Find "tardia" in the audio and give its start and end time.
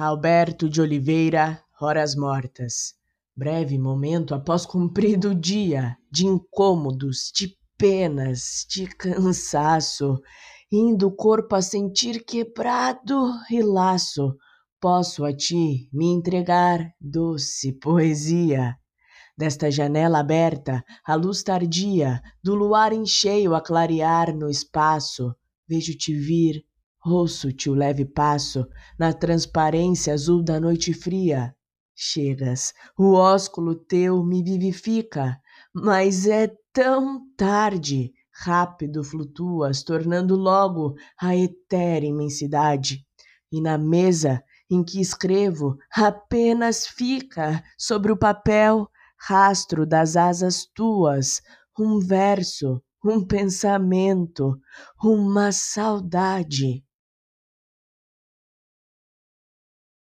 21.42-22.22